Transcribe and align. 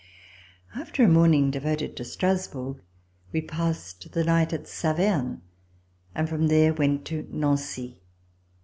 After 0.75 1.03
a 1.03 1.07
morning 1.07 1.51
devoted 1.51 1.95
to 1.95 2.03
Strasbourg, 2.03 2.81
we 3.31 3.39
passed 3.39 4.11
the 4.13 4.23
night 4.23 4.51
at 4.51 4.67
Saverne 4.67 5.43
and 6.15 6.27
from 6.27 6.47
there 6.47 6.73
went 6.73 7.05
to 7.05 7.27
Nancy. 7.29 8.01